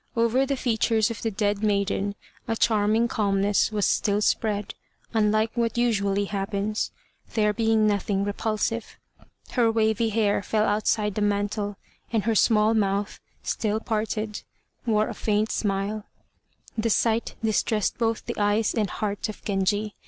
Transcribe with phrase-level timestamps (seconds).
[0.15, 2.15] Over the features of the dead maiden
[2.47, 4.73] a charming calmness was still spread,
[5.13, 6.89] unlike what usually happens,
[7.35, 8.97] there being nothing repulsive.
[9.51, 11.77] Her wavy hair fell outside the mantle,
[12.11, 14.41] and her small mouth, still parted,
[14.87, 16.05] wore a faint smile.
[16.75, 19.93] The sight distressed both the eyes and heart of Genji.